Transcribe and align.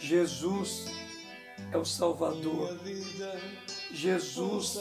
Jesus 0.00 0.86
é 1.72 1.76
o 1.76 1.84
Salvador. 1.84 2.78
Jesus 3.92 4.78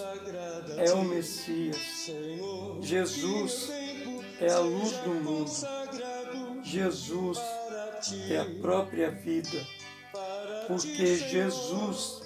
é 0.77 0.93
o 0.93 1.03
Messias. 1.03 2.09
Jesus 2.81 3.69
é 4.39 4.51
a 4.51 4.59
luz 4.59 4.91
do 4.99 5.09
mundo. 5.09 5.51
Jesus 6.63 7.37
é 8.29 8.37
a 8.37 8.61
própria 8.61 9.11
vida. 9.11 9.65
Porque 10.67 11.17
Jesus 11.17 12.21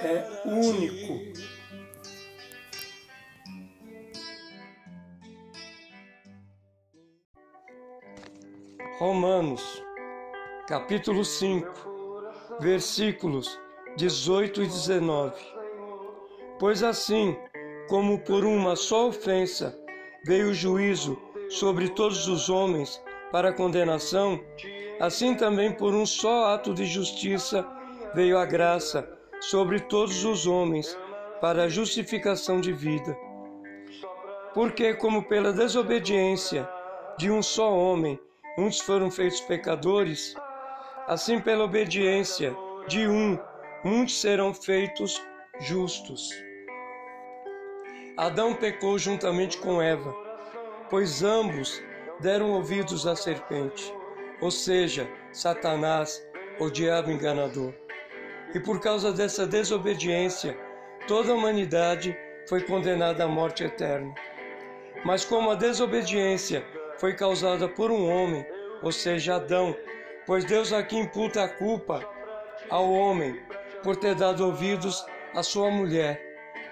é 0.00 0.42
único. 0.46 1.54
Romanos, 8.98 9.82
capítulo 10.66 11.24
5, 11.24 11.93
versículos 12.60 13.58
18 13.96 14.62
e 14.62 14.66
19. 14.66 15.34
Pois 16.58 16.82
assim, 16.82 17.36
como 17.88 18.18
por 18.20 18.44
uma 18.44 18.76
só 18.76 19.08
ofensa 19.08 19.78
veio 20.24 20.50
o 20.50 20.54
juízo 20.54 21.20
sobre 21.48 21.88
todos 21.88 22.26
os 22.28 22.48
homens 22.48 23.02
para 23.30 23.52
condenação, 23.52 24.40
assim 25.00 25.34
também 25.34 25.72
por 25.72 25.92
um 25.92 26.06
só 26.06 26.54
ato 26.54 26.72
de 26.72 26.86
justiça 26.86 27.66
veio 28.14 28.38
a 28.38 28.46
graça 28.46 29.08
sobre 29.40 29.80
todos 29.80 30.24
os 30.24 30.46
homens 30.46 30.96
para 31.40 31.64
a 31.64 31.68
justificação 31.68 32.60
de 32.60 32.72
vida. 32.72 33.16
Porque, 34.54 34.94
como 34.94 35.24
pela 35.24 35.52
desobediência 35.52 36.68
de 37.18 37.30
um 37.30 37.42
só 37.42 37.76
homem 37.76 38.18
muitos 38.56 38.80
foram 38.80 39.10
feitos 39.10 39.40
pecadores, 39.40 40.34
assim 41.06 41.40
pela 41.40 41.64
obediência 41.64 42.54
de 42.88 43.06
um, 43.06 43.38
muitos 43.84 44.20
serão 44.20 44.54
feitos 44.54 45.20
justos. 45.60 46.30
Adão 48.16 48.54
pecou 48.54 48.98
juntamente 48.98 49.58
com 49.58 49.82
Eva, 49.82 50.14
pois 50.88 51.22
ambos 51.22 51.82
deram 52.20 52.52
ouvidos 52.52 53.06
à 53.06 53.16
serpente, 53.16 53.92
ou 54.40 54.50
seja, 54.50 55.08
Satanás, 55.32 56.24
o 56.60 56.70
diabo 56.70 57.10
enganador. 57.10 57.74
E 58.54 58.60
por 58.60 58.80
causa 58.80 59.12
dessa 59.12 59.46
desobediência, 59.46 60.56
toda 61.08 61.32
a 61.32 61.34
humanidade 61.34 62.16
foi 62.48 62.62
condenada 62.62 63.24
à 63.24 63.28
morte 63.28 63.64
eterna. 63.64 64.14
Mas 65.04 65.24
como 65.24 65.50
a 65.50 65.54
desobediência 65.54 66.64
foi 66.98 67.14
causada 67.14 67.68
por 67.68 67.90
um 67.90 68.08
homem, 68.08 68.46
ou 68.80 68.92
seja, 68.92 69.36
Adão, 69.36 69.76
pois 70.26 70.44
Deus 70.44 70.72
aqui 70.72 70.96
imputa 70.96 71.44
a 71.44 71.48
culpa 71.48 72.06
ao 72.70 72.90
homem 72.90 73.40
por 73.82 73.96
ter 73.96 74.14
dado 74.14 74.46
ouvidos 74.46 75.04
à 75.34 75.42
sua 75.42 75.70
mulher, 75.70 76.20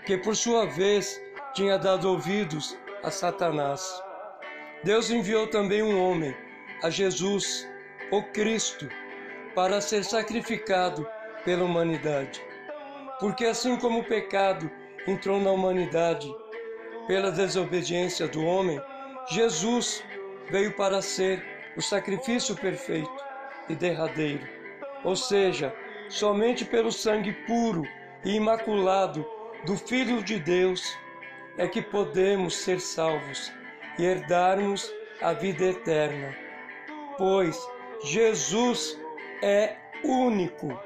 que 0.07 0.17
por 0.17 0.35
sua 0.35 0.67
vez 0.67 1.21
tinha 1.55 1.79
dado 1.79 2.09
ouvidos 2.09 2.77
a 3.03 3.11
Satanás. 3.11 4.03
Deus 4.83 5.11
enviou 5.11 5.47
também 5.47 5.83
um 5.83 6.01
homem, 6.03 6.35
a 6.83 6.91
Jesus, 6.91 7.69
o 8.11 8.23
Cristo, 8.33 8.89
para 9.55 9.81
ser 9.81 10.05
sacrificado 10.05 11.07
pela 11.45 11.65
humanidade. 11.65 12.43
Porque 13.21 13.45
assim 13.45 13.77
como 13.77 14.01
o 14.01 14.05
pecado 14.05 14.71
entrou 15.07 15.41
na 15.41 15.51
humanidade 15.51 16.29
pela 17.07 17.31
desobediência 17.31 18.27
do 18.27 18.45
homem, 18.45 18.81
Jesus 19.31 20.03
veio 20.51 20.73
para 20.75 21.03
ser 21.03 21.45
o 21.77 21.83
sacrifício 21.83 22.57
perfeito 22.57 23.22
e 23.73 23.77
derradeiro. 23.77 24.47
Ou 25.05 25.17
seja, 25.17 25.75
somente 26.09 26.65
pelo 26.65 26.93
sangue 26.93 27.33
puro 27.47 27.83
e 28.25 28.35
imaculado 28.35 29.27
do 29.67 29.77
Filho 29.77 30.23
de 30.23 30.39
Deus 30.39 30.97
é 31.57 31.67
que 31.67 31.83
podemos 31.83 32.57
ser 32.57 32.81
salvos 32.81 33.53
e 33.99 34.05
herdarmos 34.05 34.93
a 35.21 35.33
vida 35.33 35.65
eterna. 35.65 36.35
Pois 37.19 37.59
Jesus 38.05 38.99
é 39.43 39.77
único 40.05 40.79